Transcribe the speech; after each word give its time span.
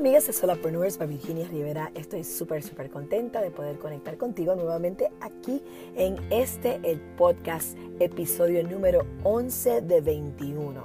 amigas 0.00 0.26
de 0.26 0.32
Solapreneurs 0.32 0.96
by 0.96 1.06
Virginia 1.06 1.46
Rivera, 1.46 1.92
estoy 1.94 2.24
súper, 2.24 2.62
súper 2.62 2.88
contenta 2.88 3.42
de 3.42 3.50
poder 3.50 3.78
conectar 3.78 4.16
contigo 4.16 4.54
nuevamente 4.54 5.10
aquí 5.20 5.62
en 5.94 6.16
este, 6.30 6.80
el 6.84 6.98
podcast, 7.18 7.76
episodio 7.98 8.66
número 8.66 9.04
11 9.24 9.82
de 9.82 10.00
21. 10.00 10.82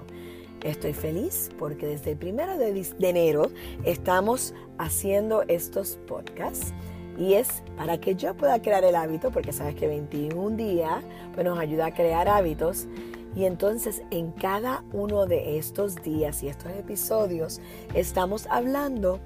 Estoy 0.65 0.91
feliz 0.91 1.49
porque 1.57 1.87
desde 1.87 2.11
el 2.11 2.17
primero 2.17 2.57
de, 2.57 2.73
de 2.73 3.09
enero 3.09 3.51
estamos 3.85 4.53
haciendo 4.77 5.43
estos 5.47 5.97
podcasts 6.07 6.73
y 7.17 7.35
es 7.35 7.63
para 7.77 8.01
que 8.01 8.15
yo 8.15 8.35
pueda 8.35 8.61
crear 8.61 8.83
el 8.83 8.97
hábito, 8.97 9.31
porque 9.31 9.53
sabes 9.53 9.75
que 9.75 9.87
21 9.87 10.57
días 10.57 11.05
pues 11.33 11.45
nos 11.45 11.57
ayuda 11.57 11.85
a 11.85 11.93
crear 11.93 12.27
hábitos 12.27 12.85
y 13.35 13.45
entonces 13.45 14.01
en 14.11 14.31
cada 14.31 14.83
uno 14.93 15.25
de 15.25 15.57
estos 15.57 15.95
días 16.01 16.41
y 16.43 16.47
estos 16.47 16.71
episodios 16.71 17.59
estamos 17.93 18.47
hablando 18.49 19.19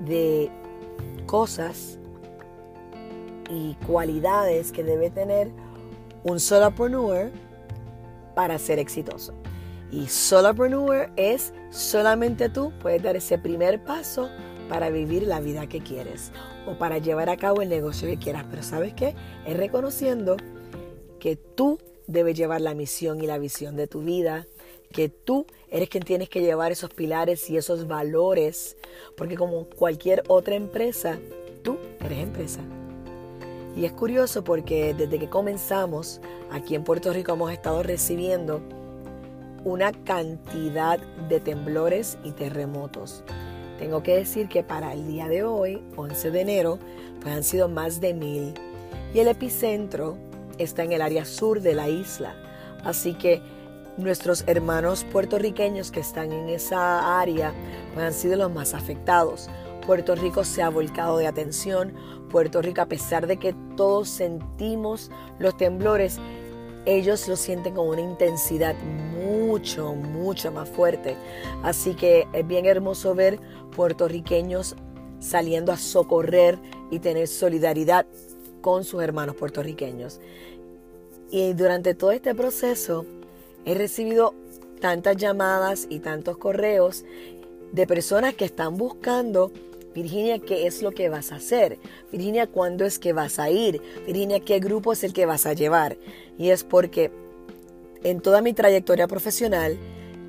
de 0.00 0.50
cosas 1.26 1.98
y 3.48 3.74
cualidades 3.86 4.72
que 4.72 4.82
debe 4.82 5.10
tener 5.10 5.50
un 6.24 6.40
solopreneur 6.40 7.30
para 8.34 8.58
ser 8.58 8.78
exitoso. 8.78 9.34
Y 9.90 10.06
solopreneur 10.06 11.10
es 11.16 11.52
solamente 11.70 12.48
tú 12.48 12.72
puedes 12.80 13.02
dar 13.02 13.14
ese 13.16 13.38
primer 13.38 13.84
paso 13.84 14.30
para 14.68 14.88
vivir 14.88 15.24
la 15.24 15.40
vida 15.40 15.66
que 15.66 15.80
quieres 15.80 16.32
o 16.66 16.78
para 16.78 16.98
llevar 16.98 17.28
a 17.28 17.36
cabo 17.36 17.60
el 17.60 17.68
negocio 17.68 18.08
que 18.08 18.16
quieras. 18.16 18.46
Pero 18.50 18.62
¿sabes 18.62 18.94
qué? 18.94 19.14
Es 19.44 19.56
reconociendo 19.56 20.36
que 21.20 21.36
tú 21.36 21.78
debes 22.06 22.36
llevar 22.36 22.60
la 22.60 22.74
misión 22.74 23.22
y 23.22 23.26
la 23.26 23.38
visión 23.38 23.76
de 23.76 23.86
tu 23.86 24.02
vida, 24.02 24.46
que 24.92 25.08
tú 25.08 25.46
eres 25.70 25.88
quien 25.88 26.04
tienes 26.04 26.28
que 26.28 26.42
llevar 26.42 26.70
esos 26.70 26.90
pilares 26.92 27.48
y 27.50 27.56
esos 27.56 27.86
valores, 27.86 28.76
porque 29.16 29.36
como 29.36 29.64
cualquier 29.64 30.22
otra 30.28 30.54
empresa, 30.54 31.18
tú 31.62 31.78
eres 32.04 32.18
empresa. 32.18 32.60
Y 33.74 33.86
es 33.86 33.92
curioso 33.92 34.44
porque 34.44 34.94
desde 34.94 35.18
que 35.18 35.30
comenzamos, 35.30 36.20
aquí 36.50 36.74
en 36.74 36.84
Puerto 36.84 37.12
Rico 37.12 37.32
hemos 37.32 37.50
estado 37.52 37.82
recibiendo 37.82 38.60
una 39.64 39.92
cantidad 39.92 40.98
de 41.28 41.40
temblores 41.40 42.18
y 42.22 42.32
terremotos. 42.32 43.24
Tengo 43.78 44.02
que 44.02 44.16
decir 44.16 44.48
que 44.48 44.62
para 44.62 44.92
el 44.92 45.06
día 45.06 45.28
de 45.28 45.42
hoy, 45.44 45.82
11 45.96 46.30
de 46.30 46.40
enero, 46.40 46.78
pues 47.20 47.34
han 47.34 47.44
sido 47.44 47.68
más 47.68 48.00
de 48.00 48.12
mil. 48.12 48.54
Y 49.14 49.20
el 49.20 49.28
epicentro 49.28 50.18
está 50.58 50.84
en 50.84 50.92
el 50.92 51.02
área 51.02 51.24
sur 51.24 51.60
de 51.60 51.74
la 51.74 51.88
isla. 51.88 52.34
Así 52.84 53.14
que 53.14 53.42
nuestros 53.96 54.44
hermanos 54.46 55.04
puertorriqueños 55.04 55.90
que 55.90 56.00
están 56.00 56.32
en 56.32 56.48
esa 56.48 57.20
área 57.20 57.52
pues, 57.94 58.06
han 58.06 58.12
sido 58.12 58.36
los 58.36 58.50
más 58.50 58.74
afectados. 58.74 59.48
Puerto 59.86 60.14
Rico 60.14 60.44
se 60.44 60.62
ha 60.62 60.68
volcado 60.68 61.18
de 61.18 61.26
atención. 61.26 61.92
Puerto 62.30 62.62
Rico, 62.62 62.80
a 62.80 62.86
pesar 62.86 63.26
de 63.26 63.36
que 63.36 63.54
todos 63.76 64.08
sentimos 64.08 65.10
los 65.38 65.56
temblores, 65.56 66.18
ellos 66.86 67.28
lo 67.28 67.36
sienten 67.36 67.74
con 67.74 67.88
una 67.88 68.00
intensidad 68.00 68.74
mucho, 68.82 69.94
mucho 69.94 70.50
más 70.50 70.68
fuerte. 70.68 71.16
Así 71.62 71.94
que 71.94 72.26
es 72.32 72.46
bien 72.46 72.66
hermoso 72.66 73.14
ver 73.14 73.38
puertorriqueños 73.74 74.76
saliendo 75.20 75.72
a 75.72 75.76
socorrer 75.76 76.58
y 76.90 76.98
tener 76.98 77.28
solidaridad 77.28 78.06
con 78.62 78.84
sus 78.84 79.02
hermanos 79.02 79.36
puertorriqueños. 79.36 80.20
Y 81.30 81.52
durante 81.52 81.94
todo 81.94 82.12
este 82.12 82.34
proceso 82.34 83.04
he 83.66 83.74
recibido 83.74 84.34
tantas 84.80 85.16
llamadas 85.16 85.86
y 85.90 85.98
tantos 85.98 86.38
correos 86.38 87.04
de 87.72 87.86
personas 87.86 88.34
que 88.34 88.44
están 88.44 88.76
buscando, 88.76 89.52
Virginia, 89.94 90.38
¿qué 90.38 90.66
es 90.66 90.82
lo 90.82 90.92
que 90.92 91.08
vas 91.08 91.32
a 91.32 91.36
hacer? 91.36 91.78
Virginia, 92.10 92.46
¿cuándo 92.46 92.84
es 92.84 92.98
que 92.98 93.12
vas 93.12 93.38
a 93.38 93.50
ir? 93.50 93.80
Virginia, 94.06 94.40
¿qué 94.40 94.58
grupo 94.58 94.92
es 94.92 95.04
el 95.04 95.12
que 95.12 95.26
vas 95.26 95.46
a 95.46 95.52
llevar? 95.52 95.98
Y 96.38 96.50
es 96.50 96.64
porque 96.64 97.10
en 98.02 98.20
toda 98.20 98.42
mi 98.42 98.52
trayectoria 98.52 99.06
profesional 99.06 99.76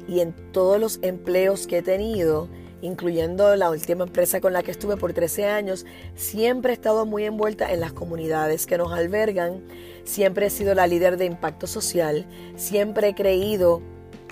y 0.07 0.19
en 0.19 0.33
todos 0.51 0.79
los 0.79 0.99
empleos 1.01 1.65
que 1.67 1.79
he 1.79 1.81
tenido, 1.81 2.47
incluyendo 2.83 3.55
la 3.55 3.69
última 3.69 4.03
empresa 4.03 4.41
con 4.41 4.51
la 4.51 4.61
que 4.61 4.71
estuve 4.71 4.97
por 4.97 5.13
13 5.13 5.45
años, 5.45 5.85
siempre 6.15 6.71
he 6.71 6.75
estado 6.75 7.05
muy 7.05 7.23
envuelta 7.23 7.71
en 7.71 7.79
las 7.79 7.93
comunidades 7.93 8.67
que 8.67 8.77
nos 8.77 8.91
albergan, 8.91 9.63
siempre 10.03 10.47
he 10.47 10.49
sido 10.49 10.75
la 10.75 10.85
líder 10.85 11.15
de 11.15 11.23
impacto 11.23 11.65
social, 11.65 12.25
siempre 12.57 13.07
he 13.07 13.15
creído 13.15 13.81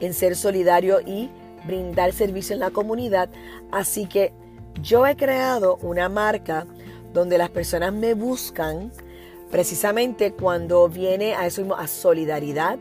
en 0.01 0.13
ser 0.13 0.35
solidario 0.35 0.99
y 0.99 1.29
brindar 1.65 2.11
servicio 2.11 2.53
en 2.53 2.59
la 2.59 2.71
comunidad, 2.71 3.29
así 3.71 4.05
que 4.05 4.33
yo 4.81 5.07
he 5.07 5.15
creado 5.15 5.77
una 5.81 6.09
marca 6.09 6.67
donde 7.13 7.37
las 7.37 7.51
personas 7.51 7.93
me 7.93 8.15
buscan 8.15 8.91
precisamente 9.49 10.33
cuando 10.33 10.89
viene 10.89 11.35
a 11.35 11.45
eso 11.45 11.61
mismo, 11.61 11.75
a 11.75 11.87
solidaridad, 11.87 12.79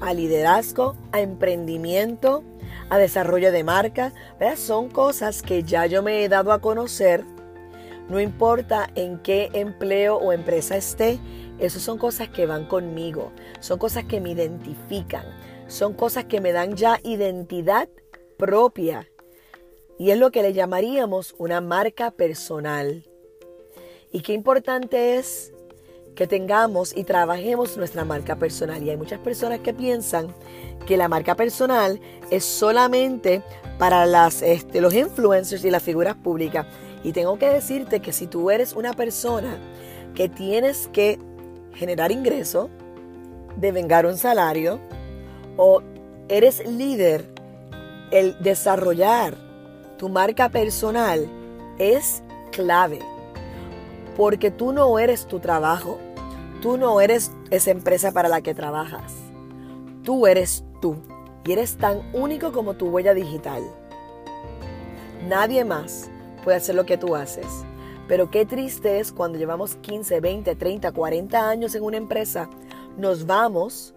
a 0.00 0.14
liderazgo, 0.14 0.94
a 1.10 1.20
emprendimiento, 1.20 2.44
a 2.90 2.98
desarrollo 2.98 3.50
de 3.52 3.64
marca. 3.64 4.12
Son 4.56 4.90
cosas 4.90 5.42
que 5.42 5.62
ya 5.62 5.86
yo 5.86 6.02
me 6.02 6.22
he 6.22 6.28
dado 6.28 6.52
a 6.52 6.60
conocer. 6.60 7.24
No 8.08 8.20
importa 8.20 8.90
en 8.96 9.18
qué 9.18 9.50
empleo 9.54 10.16
o 10.16 10.32
empresa 10.32 10.76
esté, 10.76 11.20
esas 11.60 11.82
son 11.82 11.96
cosas 11.96 12.28
que 12.28 12.46
van 12.46 12.66
conmigo. 12.66 13.32
Son 13.60 13.78
cosas 13.78 14.04
que 14.04 14.20
me 14.20 14.30
identifican. 14.30 15.24
Son 15.68 15.94
cosas 15.94 16.24
que 16.24 16.40
me 16.40 16.52
dan 16.52 16.74
ya 16.74 16.98
identidad 17.04 17.88
propia. 18.36 19.08
Y 19.98 20.10
es 20.10 20.18
lo 20.18 20.32
que 20.32 20.42
le 20.42 20.52
llamaríamos 20.52 21.34
una 21.38 21.60
marca 21.60 22.10
personal. 22.10 23.04
Y 24.10 24.22
qué 24.22 24.32
importante 24.32 25.18
es 25.18 25.52
que 26.14 26.26
tengamos 26.26 26.96
y 26.96 27.04
trabajemos 27.04 27.76
nuestra 27.76 28.04
marca 28.04 28.36
personal. 28.36 28.82
Y 28.82 28.90
hay 28.90 28.96
muchas 28.96 29.20
personas 29.20 29.60
que 29.60 29.72
piensan 29.72 30.34
que 30.86 30.96
la 30.96 31.08
marca 31.08 31.34
personal 31.34 32.00
es 32.30 32.44
solamente 32.44 33.42
para 33.78 34.06
las, 34.06 34.42
este, 34.42 34.80
los 34.80 34.94
influencers 34.94 35.64
y 35.64 35.70
las 35.70 35.82
figuras 35.82 36.16
públicas. 36.16 36.66
Y 37.02 37.12
tengo 37.12 37.38
que 37.38 37.48
decirte 37.48 38.00
que 38.00 38.12
si 38.12 38.26
tú 38.26 38.50
eres 38.50 38.74
una 38.74 38.92
persona 38.92 39.56
que 40.14 40.28
tienes 40.28 40.88
que 40.92 41.18
generar 41.74 42.12
ingreso, 42.12 42.68
devengar 43.56 44.06
un 44.06 44.16
salario, 44.16 44.80
o 45.56 45.82
eres 46.28 46.66
líder, 46.66 47.24
el 48.10 48.36
desarrollar 48.40 49.36
tu 49.98 50.08
marca 50.08 50.48
personal 50.48 51.28
es 51.78 52.22
clave. 52.52 52.98
Porque 54.20 54.50
tú 54.50 54.74
no 54.74 54.98
eres 54.98 55.24
tu 55.24 55.40
trabajo, 55.40 55.96
tú 56.60 56.76
no 56.76 57.00
eres 57.00 57.32
esa 57.50 57.70
empresa 57.70 58.12
para 58.12 58.28
la 58.28 58.42
que 58.42 58.52
trabajas. 58.52 59.14
Tú 60.04 60.26
eres 60.26 60.62
tú 60.82 60.96
y 61.42 61.52
eres 61.52 61.78
tan 61.78 62.02
único 62.12 62.52
como 62.52 62.74
tu 62.74 62.90
huella 62.90 63.14
digital. 63.14 63.62
Nadie 65.26 65.64
más 65.64 66.10
puede 66.44 66.58
hacer 66.58 66.74
lo 66.74 66.84
que 66.84 66.98
tú 66.98 67.16
haces. 67.16 67.64
Pero 68.08 68.30
qué 68.30 68.44
triste 68.44 69.00
es 69.00 69.10
cuando 69.10 69.38
llevamos 69.38 69.76
15, 69.76 70.20
20, 70.20 70.54
30, 70.54 70.92
40 70.92 71.48
años 71.48 71.74
en 71.74 71.82
una 71.82 71.96
empresa, 71.96 72.50
nos 72.98 73.24
vamos 73.24 73.94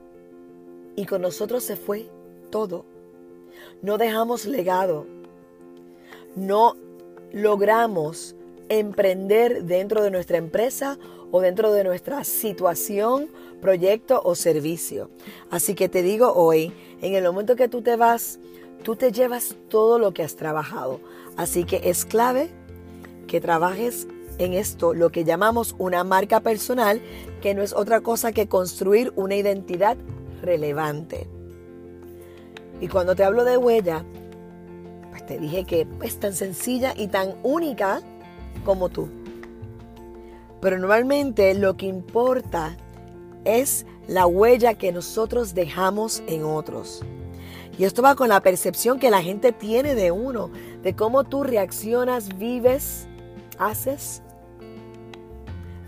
y 0.96 1.06
con 1.06 1.22
nosotros 1.22 1.66
se 1.66 1.76
fue 1.76 2.10
todo. 2.50 2.86
No 3.82 3.98
dejamos 3.98 4.46
legado. 4.46 5.06
No 6.38 6.78
logramos 7.34 8.38
emprender 8.70 9.64
dentro 9.64 10.04
de 10.04 10.12
nuestra 10.12 10.38
empresa 10.38 10.98
o 11.32 11.42
dentro 11.42 11.74
de 11.74 11.84
nuestra 11.84 12.24
situación, 12.24 13.30
proyecto 13.62 14.22
o 14.24 14.36
servicio. 14.36 15.10
Así 15.50 15.74
que 15.74 15.90
te 15.90 16.04
digo 16.04 16.34
hoy, 16.34 16.74
en 17.02 17.16
el 17.16 17.24
momento 17.24 17.56
que 17.56 17.68
tú 17.68 17.82
te 17.82 17.96
vas, 17.96 18.40
tú 18.84 18.96
te 18.96 19.12
llevas 19.12 19.56
todo 19.70 20.00
lo 20.00 20.14
que 20.14 20.24
has 20.24 20.36
trabajado. 20.36 21.00
Así 21.36 21.64
que 21.64 21.82
es 21.86 22.06
clave 22.06 22.50
que 23.28 23.42
trabajes 23.42 24.08
en 24.38 24.54
esto, 24.54 24.94
lo 24.94 25.12
que 25.12 25.24
llamamos 25.24 25.76
una 25.78 26.04
marca 26.04 26.40
personal, 26.40 27.02
que 27.42 27.54
no 27.54 27.62
es 27.62 27.74
otra 27.74 28.02
cosa 28.02 28.32
que 28.32 28.48
construir 28.48 29.14
una 29.16 29.36
identidad 29.36 29.98
relevante. 30.42 31.28
Y 32.82 32.88
cuando 32.88 33.16
te 33.16 33.24
hablo 33.24 33.44
de 33.44 33.58
huella, 33.58 34.04
pues 35.10 35.26
te 35.26 35.38
dije 35.38 35.66
que 35.66 35.88
es 36.04 36.20
tan 36.20 36.34
sencilla 36.34 36.94
y 36.98 37.08
tan 37.08 37.36
única 37.44 38.02
como 38.64 38.90
tú. 38.90 39.10
Pero 40.62 40.78
normalmente 40.78 41.54
lo 41.54 41.76
que 41.76 41.86
importa 41.86 42.78
es 43.46 43.86
la 44.08 44.26
huella 44.26 44.76
que 44.76 44.92
nosotros 44.92 45.54
dejamos 45.54 46.24
en 46.28 46.44
otros. 46.44 47.04
Y 47.78 47.86
esto 47.86 48.02
va 48.02 48.16
con 48.16 48.30
la 48.30 48.42
percepción 48.42 49.00
que 49.00 49.10
la 49.10 49.22
gente 49.22 49.52
tiene 49.52 49.96
de 49.96 50.12
uno, 50.12 50.52
de 50.84 50.96
cómo 50.96 51.24
tú 51.24 51.44
reaccionas, 51.44 52.38
vives, 52.38 53.08
haces 53.58 54.22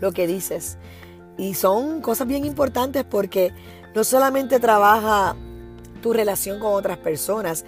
lo 0.00 0.12
que 0.12 0.26
dices. 0.26 0.78
Y 1.38 1.54
son 1.54 2.00
cosas 2.00 2.26
bien 2.26 2.44
importantes 2.44 3.04
porque 3.04 3.52
no 3.94 4.04
solamente 4.04 4.58
trabaja 4.58 5.36
tu 6.02 6.12
relación 6.12 6.60
con 6.60 6.72
otras 6.74 6.98
personas, 6.98 7.64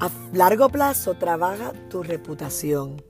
A 0.00 0.10
largo 0.32 0.68
plazo 0.68 1.14
trabaja 1.14 1.72
tu 1.88 2.02
reputación. 2.02 3.00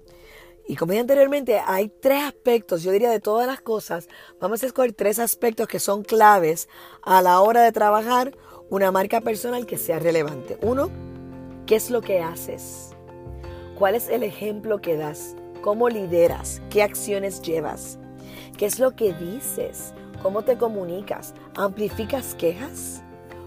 Y 0.67 0.76
como 0.76 0.93
dije 0.93 1.00
anteriormente, 1.00 1.61
hay 1.67 1.88
tres 1.88 2.23
aspectos, 2.23 2.82
yo 2.82 2.93
diría 2.93 3.11
de 3.11 3.20
todas 3.20 3.47
las 3.47 3.61
cosas, 3.61 4.09
vamos 4.41 4.62
a 4.62 4.67
escoger 4.67 4.93
tres 4.93 5.19
aspectos 5.19 5.67
que 5.67 5.81
son 5.81 6.03
claves 6.03 6.69
a 7.03 7.20
la 7.20 7.41
hora 7.41 7.62
de 7.62 7.73
trabajar 7.73 8.37
una 8.70 8.91
marca 8.93 9.20
personal 9.20 9.67
que 9.67 9.76
sea 9.76 9.99
relevante. 9.99 10.59
Uno, 10.62 10.91
¿qué 11.67 11.76
es 11.76 11.91
lo 11.91 12.00
que 12.00 12.20
haces? 12.20 12.91
¿Cuál 13.76 13.97
es 13.97 14.09
el 14.09 14.23
ejemplo 14.23 14.81
que 14.81 14.97
das? 14.97 15.35
¿Cómo 15.62 15.88
lideras? 15.88 16.62
¿Qué 16.70 16.82
acciones 16.82 17.43
llevas? 17.43 17.99
¿Qué 18.56 18.67
es 18.67 18.79
lo 18.79 18.94
que 18.94 19.12
dices? 19.15 19.93
¿Cómo 20.23 20.43
te 20.43 20.56
comunicas? 20.56 21.35
¿Amplificas 21.56 22.35
quejas? 22.37 23.03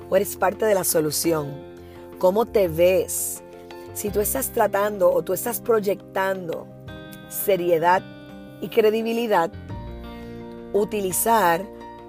¿O 0.09 0.15
eres 0.15 0.35
parte 0.35 0.65
de 0.65 0.75
la 0.75 0.83
solución? 0.83 1.53
¿Cómo 2.19 2.45
te 2.45 2.67
ves? 2.67 3.41
Si 3.93 4.09
tú 4.09 4.19
estás 4.19 4.51
tratando 4.51 5.11
o 5.11 5.23
tú 5.23 5.33
estás 5.33 5.61
proyectando 5.61 6.67
seriedad 7.35 8.01
y 8.61 8.69
credibilidad, 8.69 9.51
utilizar 10.73 11.65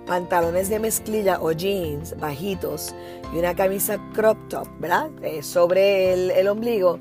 pantalones 0.06 0.68
de 0.68 0.78
mezclilla 0.78 1.40
o 1.40 1.52
jeans 1.52 2.16
bajitos 2.18 2.94
y 3.34 3.38
una 3.38 3.54
camisa 3.54 3.98
crop 4.14 4.38
top, 4.48 4.68
¿verdad? 4.78 5.10
Eh, 5.22 5.42
sobre 5.42 6.12
el, 6.12 6.30
el 6.30 6.48
ombligo, 6.48 7.00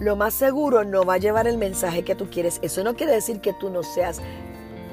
lo 0.00 0.16
más 0.16 0.34
seguro 0.34 0.84
no 0.84 1.04
va 1.04 1.14
a 1.14 1.18
llevar 1.18 1.46
el 1.46 1.58
mensaje 1.58 2.02
que 2.02 2.14
tú 2.14 2.28
quieres. 2.28 2.58
Eso 2.62 2.82
no 2.82 2.96
quiere 2.96 3.12
decir 3.12 3.40
que 3.40 3.52
tú 3.52 3.70
no 3.70 3.82
seas, 3.82 4.20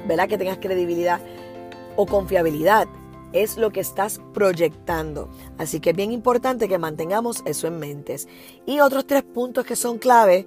¿verdad? 0.06 0.28
Que 0.28 0.38
tengas 0.38 0.58
credibilidad 0.58 1.20
o 1.96 2.06
confiabilidad. 2.06 2.86
Es 3.32 3.56
lo 3.56 3.70
que 3.70 3.80
estás 3.80 4.20
proyectando. 4.32 5.28
Así 5.58 5.80
que 5.80 5.90
es 5.90 5.96
bien 5.96 6.12
importante 6.12 6.68
que 6.68 6.78
mantengamos 6.78 7.42
eso 7.46 7.66
en 7.66 7.80
mente. 7.80 8.16
Y 8.64 8.80
otros 8.80 9.06
tres 9.06 9.24
puntos 9.24 9.66
que 9.66 9.74
son 9.74 9.98
clave 9.98 10.46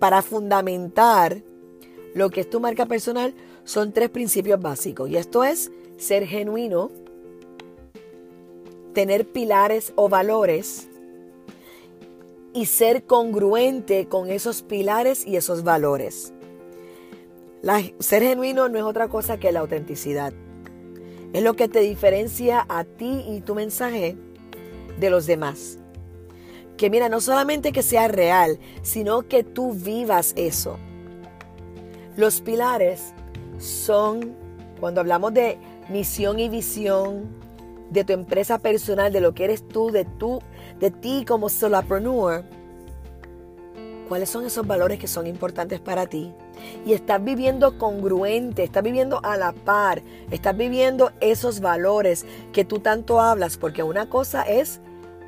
para 0.00 0.20
fundamentar 0.20 1.42
lo 2.14 2.30
que 2.30 2.42
es 2.42 2.50
tu 2.50 2.60
marca 2.60 2.86
personal 2.86 3.34
son 3.64 3.92
tres 3.92 4.08
principios 4.08 4.60
básicos. 4.60 5.10
Y 5.10 5.16
esto 5.16 5.44
es 5.44 5.70
ser 5.96 6.26
genuino, 6.26 6.90
tener 8.94 9.26
pilares 9.26 9.92
o 9.96 10.08
valores 10.08 10.88
y 12.54 12.66
ser 12.66 13.04
congruente 13.04 14.06
con 14.06 14.30
esos 14.30 14.62
pilares 14.62 15.26
y 15.26 15.36
esos 15.36 15.64
valores. 15.64 16.32
ser 17.98 18.22
genuino 18.22 18.68
no 18.68 18.78
es 18.78 18.84
otra 18.84 19.08
cosa 19.08 19.38
que 19.38 19.50
la 19.52 19.60
autenticidad. 19.60 20.32
Es 21.32 21.42
lo 21.42 21.54
que 21.54 21.68
te 21.68 21.80
diferencia 21.80 22.64
a 22.68 22.84
ti 22.84 23.24
y 23.28 23.40
tu 23.40 23.56
mensaje 23.56 24.16
de 25.00 25.10
los 25.10 25.26
demás. 25.26 25.80
Que 26.76 26.90
mira, 26.90 27.08
no 27.08 27.20
solamente 27.20 27.72
que 27.72 27.82
sea 27.82 28.06
real, 28.06 28.60
sino 28.82 29.26
que 29.26 29.42
tú 29.42 29.72
vivas 29.72 30.32
eso. 30.36 30.78
Los 32.16 32.40
pilares 32.40 33.12
son, 33.58 34.34
cuando 34.80 35.00
hablamos 35.00 35.34
de 35.34 35.58
misión 35.88 36.38
y 36.38 36.48
visión, 36.48 37.44
de 37.90 38.04
tu 38.04 38.12
empresa 38.12 38.58
personal, 38.58 39.12
de 39.12 39.20
lo 39.20 39.34
que 39.34 39.44
eres 39.44 39.66
tú, 39.66 39.90
de, 39.90 40.04
tú, 40.04 40.40
de 40.80 40.90
ti 40.90 41.24
como 41.26 41.48
solopreneur, 41.48 42.44
cuáles 44.08 44.30
son 44.30 44.44
esos 44.44 44.66
valores 44.66 44.98
que 44.98 45.06
son 45.06 45.26
importantes 45.26 45.80
para 45.80 46.06
ti. 46.06 46.32
Y 46.86 46.92
estás 46.92 47.22
viviendo 47.22 47.78
congruente, 47.78 48.64
estás 48.64 48.82
viviendo 48.82 49.20
a 49.24 49.36
la 49.36 49.52
par, 49.52 50.02
estás 50.30 50.56
viviendo 50.56 51.12
esos 51.20 51.60
valores 51.60 52.26
que 52.52 52.64
tú 52.64 52.78
tanto 52.78 53.20
hablas, 53.20 53.56
porque 53.56 53.82
una 53.82 54.08
cosa 54.08 54.42
es 54.42 54.80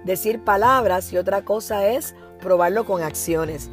decir 0.04 0.42
palabras 0.42 1.12
y 1.12 1.18
otra 1.18 1.44
cosa 1.44 1.86
es 1.86 2.14
probarlo 2.40 2.84
con 2.84 3.02
acciones. 3.02 3.70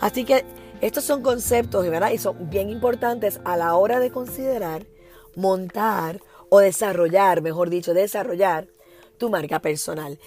Así 0.00 0.24
que 0.24 0.44
estos 0.84 1.04
son 1.04 1.22
conceptos, 1.22 1.88
¿verdad? 1.88 2.10
Y 2.10 2.18
son 2.18 2.50
bien 2.50 2.68
importantes 2.68 3.40
a 3.46 3.56
la 3.56 3.74
hora 3.74 4.00
de 4.00 4.10
considerar, 4.10 4.86
montar 5.34 6.20
o 6.50 6.58
desarrollar, 6.58 7.40
mejor 7.40 7.70
dicho, 7.70 7.94
desarrollar 7.94 8.68
tu 9.16 9.30
marca 9.30 9.60
personal. 9.60 10.18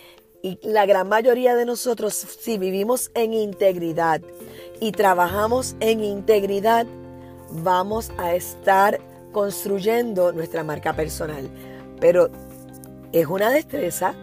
Y 0.41 0.57
la 0.63 0.87
gran 0.87 1.07
mayoría 1.09 1.55
de 1.55 1.65
nosotros, 1.65 2.15
si 2.15 2.57
vivimos 2.57 3.11
en 3.13 3.33
integridad 3.33 4.21
y 4.79 4.93
trabajamos 4.93 5.75
en 5.79 6.03
integridad, 6.03 6.87
vamos 7.51 8.11
a 8.17 8.33
estar 8.33 8.99
construyendo 9.31 10.31
nuestra 10.31 10.63
marca 10.63 10.93
personal. 10.93 11.51
Pero 11.99 12.31
es 13.11 13.27
una 13.27 13.51
destreza, 13.51 14.15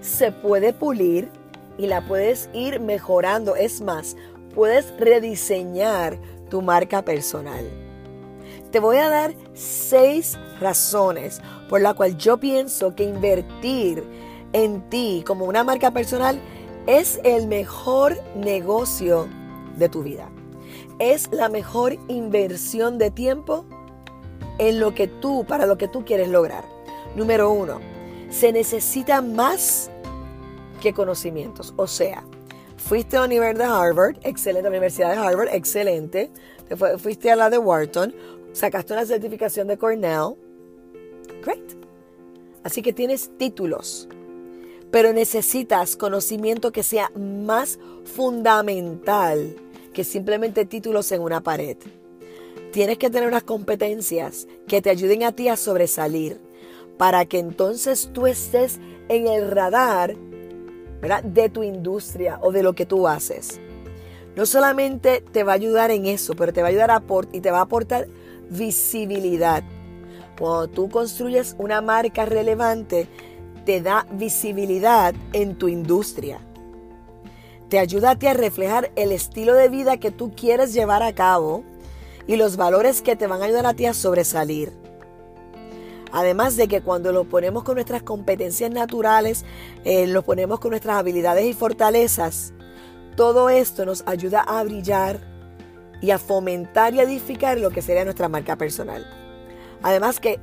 se 0.00 0.30
puede 0.30 0.72
pulir 0.72 1.30
y 1.78 1.88
la 1.88 2.06
puedes 2.06 2.48
ir 2.52 2.78
mejorando. 2.78 3.56
Es 3.56 3.80
más, 3.80 4.14
puedes 4.54 4.92
rediseñar 4.98 6.18
tu 6.48 6.62
marca 6.62 7.02
personal. 7.02 7.68
Te 8.70 8.78
voy 8.78 8.98
a 8.98 9.08
dar 9.08 9.34
seis 9.54 10.38
razones 10.60 11.40
por 11.68 11.80
la 11.80 11.94
cual 11.94 12.16
yo 12.16 12.38
pienso 12.38 12.94
que 12.94 13.04
invertir 13.04 14.04
en 14.52 14.88
ti 14.90 15.24
como 15.26 15.44
una 15.44 15.64
marca 15.64 15.90
personal 15.90 16.40
es 16.86 17.20
el 17.24 17.46
mejor 17.46 18.20
negocio 18.36 19.28
de 19.76 19.88
tu 19.88 20.02
vida. 20.02 20.28
Es 20.98 21.30
la 21.32 21.48
mejor 21.48 21.96
inversión 22.08 22.98
de 22.98 23.10
tiempo 23.10 23.64
en 24.58 24.78
lo 24.78 24.94
que 24.94 25.08
tú, 25.08 25.44
para 25.46 25.66
lo 25.66 25.78
que 25.78 25.88
tú 25.88 26.04
quieres 26.04 26.28
lograr. 26.28 26.64
Número 27.16 27.50
uno, 27.50 27.80
se 28.30 28.52
necesita 28.52 29.22
más 29.22 29.90
que 30.80 30.92
conocimientos. 30.92 31.74
O 31.76 31.86
sea, 31.86 32.24
Fuiste 32.80 33.16
a 33.16 33.24
Universidad 33.24 33.68
de 33.68 33.72
Harvard, 33.72 34.16
excelente, 34.22 34.62
la 34.62 34.68
Universidad 34.70 35.10
de 35.12 35.18
Harvard, 35.18 35.48
excelente. 35.52 36.30
fuiste 36.98 37.30
a 37.30 37.36
la 37.36 37.48
de 37.48 37.58
Wharton, 37.58 38.12
sacaste 38.52 38.92
una 38.92 39.06
certificación 39.06 39.68
de 39.68 39.76
Cornell. 39.76 40.34
Great. 41.44 41.76
Así 42.64 42.82
que 42.82 42.92
tienes 42.92 43.30
títulos, 43.38 44.08
pero 44.90 45.12
necesitas 45.12 45.94
conocimiento 45.96 46.72
que 46.72 46.82
sea 46.82 47.10
más 47.14 47.78
fundamental 48.04 49.54
que 49.92 50.02
simplemente 50.02 50.64
títulos 50.64 51.12
en 51.12 51.22
una 51.22 51.42
pared. 51.42 51.76
Tienes 52.72 52.98
que 52.98 53.10
tener 53.10 53.28
unas 53.28 53.44
competencias 53.44 54.48
que 54.66 54.82
te 54.82 54.90
ayuden 54.90 55.22
a 55.22 55.32
ti 55.32 55.48
a 55.48 55.56
sobresalir 55.56 56.40
para 56.98 57.24
que 57.24 57.38
entonces 57.38 58.10
tú 58.12 58.26
estés 58.26 58.80
en 59.08 59.26
el 59.26 59.50
radar 59.50 60.16
de 61.00 61.48
tu 61.48 61.62
industria 61.62 62.38
o 62.42 62.52
de 62.52 62.62
lo 62.62 62.74
que 62.74 62.86
tú 62.86 63.08
haces. 63.08 63.60
No 64.36 64.46
solamente 64.46 65.22
te 65.32 65.42
va 65.42 65.52
a 65.52 65.56
ayudar 65.56 65.90
en 65.90 66.06
eso, 66.06 66.34
pero 66.34 66.52
te 66.52 66.62
va 66.62 66.68
a 66.68 66.70
ayudar 66.70 66.90
a 66.90 67.02
y 67.32 67.40
te 67.40 67.50
va 67.50 67.58
a 67.58 67.62
aportar 67.62 68.06
visibilidad. 68.48 69.62
Cuando 70.38 70.68
tú 70.68 70.88
construyes 70.88 71.56
una 71.58 71.80
marca 71.80 72.24
relevante, 72.24 73.08
te 73.64 73.80
da 73.80 74.06
visibilidad 74.12 75.14
en 75.32 75.56
tu 75.56 75.68
industria. 75.68 76.40
Te 77.68 77.78
ayuda 77.78 78.10
a 78.10 78.18
ti 78.18 78.26
a 78.26 78.34
reflejar 78.34 78.90
el 78.96 79.12
estilo 79.12 79.54
de 79.54 79.68
vida 79.68 79.98
que 79.98 80.10
tú 80.10 80.32
quieres 80.34 80.72
llevar 80.72 81.02
a 81.02 81.14
cabo 81.14 81.62
y 82.26 82.36
los 82.36 82.56
valores 82.56 83.02
que 83.02 83.16
te 83.16 83.26
van 83.26 83.42
a 83.42 83.44
ayudar 83.44 83.66
a 83.66 83.74
ti 83.74 83.86
a 83.86 83.94
sobresalir. 83.94 84.79
Además 86.12 86.56
de 86.56 86.68
que 86.68 86.80
cuando 86.80 87.12
lo 87.12 87.24
ponemos 87.24 87.62
con 87.62 87.76
nuestras 87.76 88.02
competencias 88.02 88.70
naturales, 88.70 89.44
eh, 89.84 90.12
ponemos 90.24 90.60
con 90.60 90.70
nuestras 90.70 90.96
habilidades 90.96 91.44
y 91.44 91.52
fortalezas, 91.52 92.52
todo 93.16 93.50
esto 93.50 93.84
nos 93.84 94.02
ayuda 94.06 94.40
a 94.40 94.62
brillar 94.64 95.20
y 96.00 96.10
a 96.10 96.18
fomentar 96.18 96.94
y 96.94 97.00
edificar 97.00 97.58
lo 97.58 97.70
que 97.70 97.82
sería 97.82 98.04
nuestra 98.04 98.28
marca 98.28 98.56
personal. 98.56 99.06
Además 99.82 100.20
que 100.20 100.40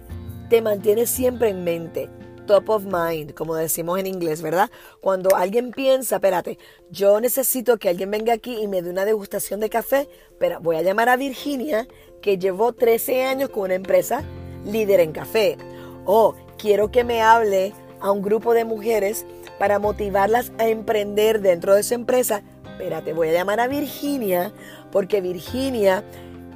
te 0.50 0.62
mantienes 0.62 1.10
siempre 1.10 1.50
en 1.50 1.64
mente, 1.64 2.10
top 2.46 2.70
of 2.70 2.84
mind, 2.86 3.34
como 3.34 3.56
decimos 3.56 4.00
en 4.00 4.08
inglés, 4.08 4.42
¿verdad? 4.42 4.70
Cuando 5.02 5.36
alguien 5.36 5.72
piensa, 5.72 6.16
espérate, 6.16 6.58
yo 6.90 7.20
necesito 7.20 7.78
que 7.78 7.90
alguien 7.90 8.10
venga 8.12 8.34
aquí 8.34 8.58
y 8.62 8.68
me 8.68 8.82
dé 8.82 8.90
una 8.90 9.06
degustación 9.06 9.60
de 9.60 9.70
café, 9.70 10.08
pero 10.40 10.60
voy 10.62 10.78
a 10.78 10.82
llamar 10.82 11.10
a 11.10 11.18
Virginia, 11.18 11.88
que 12.22 12.38
llevó 12.38 12.74
13 12.74 13.26
años 13.26 13.50
con 13.50 13.64
una 13.64 13.76
empresa 13.76 14.24
líder 14.68 15.00
en 15.00 15.12
café. 15.12 15.58
O 16.06 16.36
quiero 16.58 16.92
que 16.92 17.04
me 17.04 17.22
hable 17.22 17.74
a 18.00 18.12
un 18.12 18.22
grupo 18.22 18.54
de 18.54 18.66
mujeres 18.66 19.26
para 19.60 19.80
motivarlas 19.80 20.52
a 20.60 20.68
emprender 20.68 21.42
dentro 21.42 21.76
de 21.76 21.84
su 21.84 21.94
empresa. 21.94 22.44
Espérate, 22.66 23.14
voy 23.14 23.30
a 23.30 23.34
llamar 23.34 23.60
a 23.60 23.68
Virginia 23.68 24.54
porque 24.92 25.22
Virginia 25.22 26.04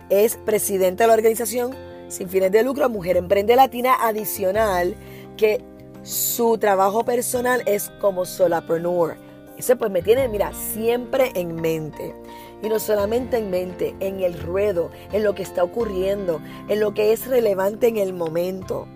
es 0.09 0.37
presidenta 0.37 1.03
de 1.03 1.07
la 1.07 1.13
organización 1.15 1.75
sin 2.09 2.29
fines 2.29 2.51
de 2.51 2.63
lucro 2.63 2.89
Mujer 2.89 3.17
Emprende 3.17 3.55
Latina 3.55 3.95
Adicional 4.01 4.95
que 5.37 5.63
su 6.03 6.57
trabajo 6.57 7.03
personal 7.05 7.63
es 7.65 7.89
como 8.01 8.25
solapreneur. 8.25 9.15
Eso 9.57 9.77
pues 9.77 9.91
me 9.91 10.01
tiene, 10.01 10.27
mira, 10.27 10.51
siempre 10.73 11.31
en 11.35 11.55
mente. 11.55 12.13
Y 12.61 12.69
no 12.69 12.79
solamente 12.79 13.37
en 13.37 13.49
mente, 13.49 13.95
en 13.99 14.19
el 14.19 14.39
ruedo, 14.39 14.91
en 15.11 15.23
lo 15.23 15.33
que 15.33 15.43
está 15.43 15.63
ocurriendo, 15.63 16.41
en 16.67 16.79
lo 16.79 16.93
que 16.93 17.11
es 17.11 17.27
relevante 17.27 17.87
en 17.87 17.97
el 17.97 18.13
momento. 18.13 18.87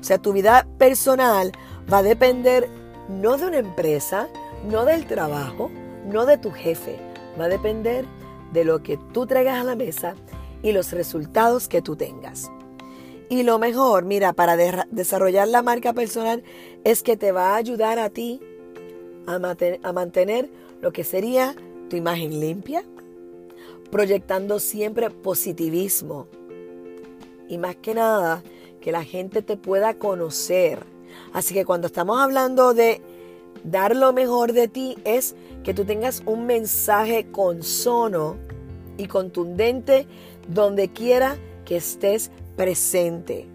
O 0.00 0.02
sea, 0.02 0.18
tu 0.18 0.32
vida 0.32 0.66
personal 0.78 1.52
va 1.92 1.98
a 1.98 2.02
depender 2.02 2.68
no 3.08 3.36
de 3.36 3.46
una 3.46 3.58
empresa, 3.58 4.28
no 4.68 4.84
del 4.84 5.06
trabajo, 5.06 5.70
no 6.06 6.26
de 6.26 6.38
tu 6.38 6.50
jefe, 6.50 6.98
va 7.38 7.44
a 7.44 7.48
depender 7.48 8.04
de 8.52 8.64
lo 8.64 8.82
que 8.82 8.98
tú 9.12 9.26
traigas 9.26 9.60
a 9.60 9.64
la 9.64 9.76
mesa 9.76 10.14
y 10.62 10.72
los 10.72 10.92
resultados 10.92 11.68
que 11.68 11.82
tú 11.82 11.96
tengas. 11.96 12.50
Y 13.28 13.42
lo 13.42 13.58
mejor, 13.58 14.04
mira, 14.04 14.32
para 14.32 14.56
desarrollar 14.56 15.48
la 15.48 15.62
marca 15.62 15.92
personal 15.92 16.44
es 16.84 17.02
que 17.02 17.16
te 17.16 17.32
va 17.32 17.50
a 17.50 17.56
ayudar 17.56 17.98
a 17.98 18.10
ti 18.10 18.40
a, 19.26 19.34
a 19.82 19.92
mantener 19.92 20.48
lo 20.80 20.92
que 20.92 21.02
sería 21.02 21.54
tu 21.90 21.96
imagen 21.96 22.38
limpia, 22.40 22.84
proyectando 23.90 24.58
siempre 24.58 25.10
positivismo. 25.10 26.28
Y 27.48 27.58
más 27.58 27.76
que 27.76 27.94
nada, 27.94 28.42
que 28.80 28.92
la 28.92 29.04
gente 29.04 29.42
te 29.42 29.56
pueda 29.56 29.94
conocer. 29.94 30.84
Así 31.32 31.54
que 31.54 31.64
cuando 31.64 31.86
estamos 31.86 32.20
hablando 32.20 32.74
de 32.74 33.00
dar 33.64 33.96
lo 33.96 34.12
mejor 34.12 34.52
de 34.52 34.68
ti, 34.68 34.96
es 35.04 35.34
que 35.64 35.74
tú 35.74 35.84
tengas 35.84 36.22
un 36.26 36.46
mensaje 36.46 37.30
consono 37.30 38.36
y 38.96 39.06
contundente 39.06 40.06
donde 40.48 40.88
quiera 40.88 41.36
que 41.64 41.76
estés 41.76 42.30
presente. 42.56 43.46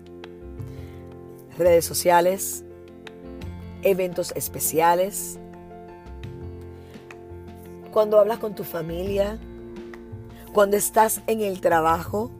Redes 1.57 1.85
sociales, 1.85 2.63
eventos 3.83 4.31
especiales, 4.35 5.39
cuando 7.91 8.19
hablas 8.19 8.39
con 8.39 8.55
tu 8.55 8.63
familia, 8.63 9.39
cuando 10.53 10.77
estás 10.77 11.21
en 11.27 11.41
el 11.41 11.61
trabajo. 11.61 12.31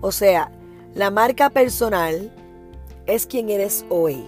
O 0.00 0.12
sea, 0.12 0.50
la 0.94 1.10
marca 1.10 1.50
personal 1.50 2.32
es 3.06 3.26
quien 3.26 3.50
eres 3.50 3.84
hoy. 3.88 4.24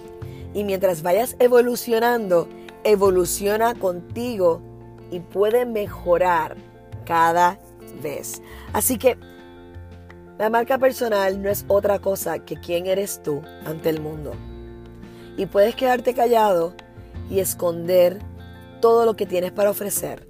Y 0.53 0.63
mientras 0.63 1.01
vayas 1.01 1.35
evolucionando, 1.39 2.47
evoluciona 2.83 3.75
contigo 3.75 4.61
y 5.11 5.19
puede 5.19 5.65
mejorar 5.65 6.57
cada 7.05 7.59
vez. 8.01 8.41
Así 8.73 8.97
que 8.97 9.17
la 10.37 10.49
marca 10.49 10.77
personal 10.77 11.41
no 11.41 11.49
es 11.49 11.65
otra 11.67 11.99
cosa 11.99 12.39
que 12.39 12.55
quién 12.55 12.87
eres 12.87 13.21
tú 13.21 13.41
ante 13.65 13.89
el 13.89 14.01
mundo. 14.01 14.33
Y 15.37 15.45
puedes 15.45 15.75
quedarte 15.75 16.13
callado 16.13 16.73
y 17.29 17.39
esconder 17.39 18.19
todo 18.81 19.05
lo 19.05 19.15
que 19.15 19.25
tienes 19.25 19.51
para 19.51 19.69
ofrecer. 19.69 20.27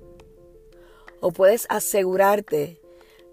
O 1.22 1.32
puedes 1.32 1.66
asegurarte 1.70 2.81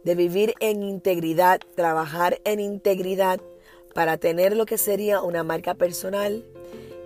de 0.05 0.15
vivir 0.15 0.55
en 0.61 0.83
integridad, 0.83 1.61
trabajar 1.75 2.41
en 2.45 2.61
integridad 2.61 3.41
para 3.95 4.17
tener 4.17 4.57
lo 4.57 4.67
que 4.67 4.79
sería 4.79 5.23
una 5.23 5.43
marca 5.43 5.75
personal 5.75 6.45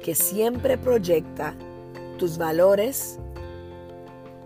que 0.03 0.15
siempre 0.15 0.77
proyecta 0.77 1.55
tus 2.19 2.39
valores, 2.39 3.19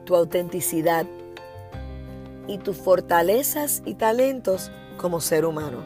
tu 0.05 0.15
autenticidad 0.15 1.07
y 2.47 2.59
tus 2.59 2.77
fortalezas 2.77 3.83
y 3.85 3.95
talentos 3.95 4.71
como 4.97 5.21
ser 5.21 5.45
humano. 5.45 5.79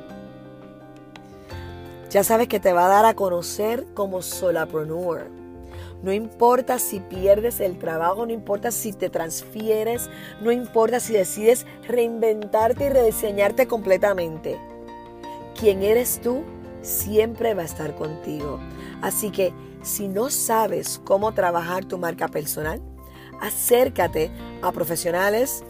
Ya 2.11 2.25
sabes 2.25 2.49
que 2.49 2.61
te 2.61 2.73
va 2.73 2.87
a 2.87 2.89
dar 2.89 3.05
a 3.07 3.15
conocer 3.15 3.87
como 3.95 4.21
solapreneur. 4.21 5.40
No 6.03 6.13
importa 6.13 6.79
si 6.79 7.01
pierdes 7.01 7.61
el 7.61 7.79
trabajo, 7.79 8.25
no 8.25 8.33
importa 8.33 8.71
si 8.71 8.93
te 8.93 9.11
transfieres, 9.11 10.09
no 10.41 10.51
importa 10.51 10.99
si 10.99 11.13
decides 11.13 11.67
reinventarte 11.87 12.87
y 12.87 12.89
rediseñarte 12.89 13.67
completamente. 13.67 14.59
Quien 15.59 15.83
eres 15.83 16.21
tú 16.23 16.43
siempre 16.81 17.55
va 17.55 17.63
a 17.63 17.67
estar 17.67 17.95
contigo. 17.95 18.59
Así 19.03 19.31
que 19.31 19.53
si 19.83 20.09
no 20.09 20.31
sabes 20.31 21.01
cómo 21.05 21.33
trabajar 21.33 21.85
tu 21.85 21.99
marca 21.99 22.29
personal, 22.29 22.81
acércate 23.41 24.31
a 24.63 24.73
profesionales, 24.73 25.65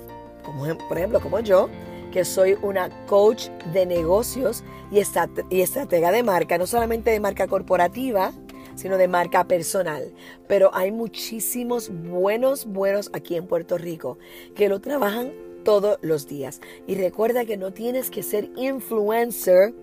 como 0.45 0.67
por 0.89 0.99
ejemplo 0.99 1.21
como 1.21 1.41
yo, 1.41 1.69
que 2.13 2.25
soy 2.25 2.57
una 2.63 2.91
coach 3.07 3.49
de 3.73 3.87
negocios 3.87 4.65
y, 4.91 4.99
estratega 4.99 6.11
de 6.11 6.23
marca, 6.23 6.59
no 6.59 6.67
solamente 6.67 7.11
de 7.11 7.21
marca 7.21 7.47
corporativa, 7.47 8.33
sino 8.75 8.97
de 8.99 9.09
marca 9.09 9.45
personal. 9.45 10.13
Pero 10.49 10.71
hay 10.75 10.93
muchísimos 10.93 11.91
buenos, 11.91 12.67
buenos 12.67 13.11
aquí 13.13 13.37
en 13.37 13.47
Puerto 13.47 13.79
Rico 13.79 14.19
que 14.55 14.69
lo 14.69 14.81
trabajan 14.81 15.33
todos 15.65 15.99
los 16.03 16.27
días. 16.27 16.61
Y 16.87 16.95
recuerda 16.95 17.45
que 17.45 17.57
no 17.57 17.73
tienes 17.73 18.11
que 18.11 18.23
ser 18.23 18.51
influencer 18.57 19.75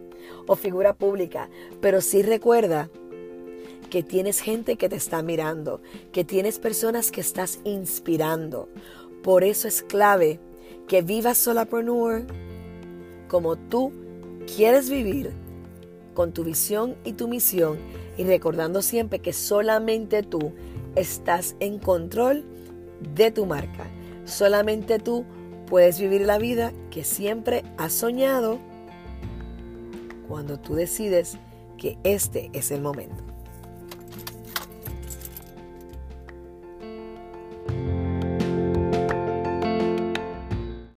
o 0.47 0.55
figura 0.55 0.93
pública, 0.93 1.49
pero 1.81 2.01
sí 2.01 2.21
recuerda 2.21 2.89
que 3.89 4.03
tienes 4.03 4.41
gente 4.41 4.75
que 4.75 4.89
te 4.89 4.95
está 4.95 5.21
mirando, 5.21 5.81
que 6.11 6.23
tienes 6.23 6.59
personas 6.59 7.11
que 7.11 7.21
estás 7.21 7.59
inspirando. 7.63 8.67
Por 9.23 9.43
eso 9.43 9.67
es 9.67 9.81
clave 9.81 10.39
que 10.87 11.01
vivas 11.01 11.37
solapreneur 11.37 12.25
como 13.27 13.57
tú 13.57 13.91
quieres 14.55 14.89
vivir, 14.89 15.33
con 16.17 16.31
tu 16.31 16.43
visión 16.43 16.95
y 17.03 17.13
tu 17.13 17.27
misión, 17.27 17.77
y 18.17 18.23
recordando 18.23 18.81
siempre 18.81 19.19
que 19.19 19.33
solamente 19.33 20.23
tú 20.23 20.51
estás 20.95 21.55
en 21.59 21.77
control 21.77 22.43
de 23.13 23.29
tu 23.29 23.45
marca. 23.45 23.85
Solamente 24.25 24.97
tú 24.97 25.25
puedes 25.67 25.99
vivir 25.99 26.21
la 26.21 26.39
vida 26.39 26.73
que 26.89 27.03
siempre 27.03 27.63
has 27.77 27.93
soñado 27.93 28.57
cuando 30.27 30.59
tú 30.59 30.73
decides 30.73 31.37
que 31.77 31.99
este 32.03 32.49
es 32.51 32.71
el 32.71 32.81
momento. 32.81 33.23